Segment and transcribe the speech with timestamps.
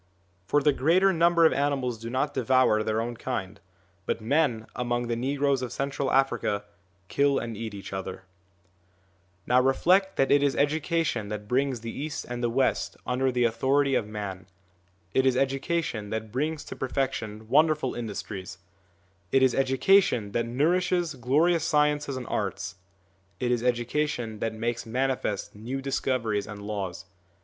[0.47, 3.59] For the greater number of animals do not devour their own kind,
[4.07, 6.63] but men, among the negroes of Central Africa,
[7.07, 8.13] kill and eat each other.
[8.13, 9.61] ON THE INFLUENCE OF THE PROPHETS 9 Now
[10.01, 13.93] reflect that it is education that brings the East and the West under the authority
[13.93, 14.47] of man;
[15.13, 18.57] it is educa tion that brings to perfection wonderful industries;
[19.31, 22.73] it is education that nourishes glorious sciences and arts;
[23.39, 27.05] it is education that makes manifest new discoveries and laws.